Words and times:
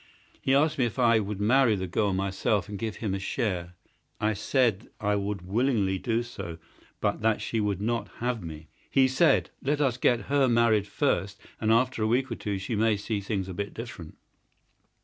He 0.41 0.55
asked 0.55 0.79
me 0.79 0.85
if 0.85 0.97
I 0.97 1.19
would 1.19 1.39
marry 1.39 1.75
the 1.75 1.85
girl 1.85 2.11
myself 2.11 2.67
and 2.67 2.79
give 2.79 2.95
him 2.95 3.13
a 3.13 3.19
share. 3.19 3.75
I 4.19 4.33
said 4.33 4.89
I 4.99 5.15
would 5.15 5.43
willingly 5.43 5.99
do 5.99 6.23
so, 6.23 6.57
but 7.01 7.21
that 7.21 7.39
she 7.39 7.59
would 7.59 7.79
not 7.79 8.07
have 8.17 8.41
me. 8.43 8.67
He 8.89 9.07
said, 9.07 9.51
'Let 9.61 9.79
us 9.79 9.97
get 9.97 10.21
her 10.21 10.47
married 10.47 10.87
first, 10.87 11.39
and 11.59 11.71
after 11.71 12.01
a 12.01 12.07
week 12.07 12.31
or 12.31 12.35
two 12.35 12.57
she 12.57 12.75
may 12.75 12.97
see 12.97 13.21
things 13.21 13.47
a 13.47 13.53
bit 13.53 13.75
different.' 13.75 14.15